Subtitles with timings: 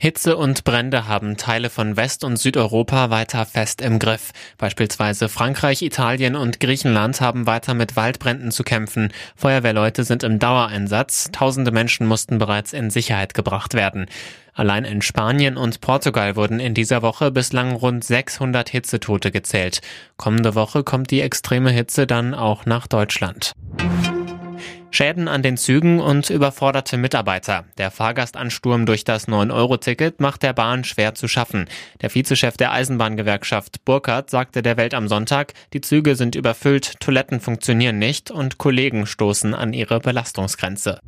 [0.00, 4.30] Hitze und Brände haben Teile von West- und Südeuropa weiter fest im Griff.
[4.56, 9.12] Beispielsweise Frankreich, Italien und Griechenland haben weiter mit Waldbränden zu kämpfen.
[9.34, 11.30] Feuerwehrleute sind im Dauereinsatz.
[11.32, 14.06] Tausende Menschen mussten bereits in Sicherheit gebracht werden.
[14.54, 19.80] Allein in Spanien und Portugal wurden in dieser Woche bislang rund 600 Hitzetote gezählt.
[20.16, 23.52] Kommende Woche kommt die extreme Hitze dann auch nach Deutschland.
[24.90, 27.64] Schäden an den Zügen und überforderte Mitarbeiter.
[27.76, 31.68] Der Fahrgastansturm durch das 9-Euro-Ticket macht der Bahn schwer zu schaffen.
[32.00, 37.40] Der Vizechef der Eisenbahngewerkschaft Burkhardt sagte der Welt am Sonntag, die Züge sind überfüllt, Toiletten
[37.40, 41.00] funktionieren nicht und Kollegen stoßen an ihre Belastungsgrenze.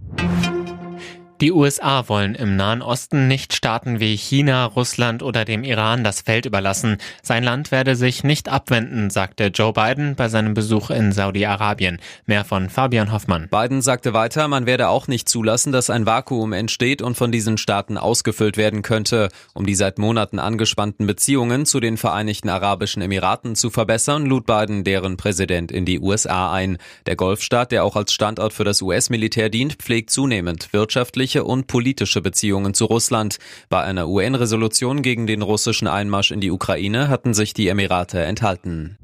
[1.41, 6.21] Die USA wollen im Nahen Osten nicht Staaten wie China, Russland oder dem Iran das
[6.21, 6.99] Feld überlassen.
[7.23, 11.99] Sein Land werde sich nicht abwenden, sagte Joe Biden bei seinem Besuch in Saudi-Arabien.
[12.27, 13.49] Mehr von Fabian Hoffmann.
[13.49, 17.57] Biden sagte weiter, man werde auch nicht zulassen, dass ein Vakuum entsteht und von diesen
[17.57, 19.31] Staaten ausgefüllt werden könnte.
[19.55, 24.85] Um die seit Monaten angespannten Beziehungen zu den Vereinigten Arabischen Emiraten zu verbessern, lud Biden
[24.85, 26.77] deren Präsident in die USA ein.
[27.07, 31.67] Der Golfstaat, der auch als Standort für das US-Militär dient, pflegt zunehmend wirtschaftlich wirtschaftliche und
[31.67, 33.39] politische Beziehungen zu Russland.
[33.69, 38.99] Bei einer UN-Resolution gegen den russischen Einmarsch in die Ukraine hatten sich die Emirate enthalten.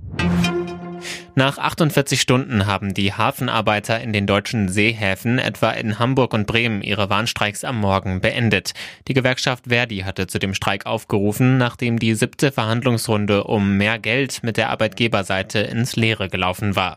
[1.38, 6.82] Nach 48 Stunden haben die Hafenarbeiter in den deutschen Seehäfen etwa in Hamburg und Bremen
[6.82, 8.72] ihre Warnstreiks am Morgen beendet.
[9.06, 14.42] Die Gewerkschaft Verdi hatte zu dem Streik aufgerufen, nachdem die siebte Verhandlungsrunde um mehr Geld
[14.42, 16.94] mit der Arbeitgeberseite ins Leere gelaufen war.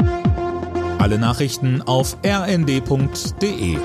[1.00, 3.78] Alle Nachrichten auf rnd.de